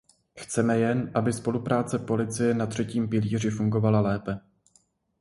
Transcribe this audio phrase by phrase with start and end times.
[0.37, 4.39] Chceme jen, aby spolupráce policie na třetím pilíři fungovala lépe.